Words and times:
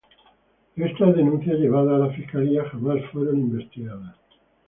Estas 0.77 1.15
denuncias 1.15 1.59
llevadas 1.59 1.93
a 2.01 2.07
la 2.07 2.13
fiscalía 2.15 2.67
jamás 2.71 3.05
fueron 3.13 3.37
investigadas. 3.37 4.15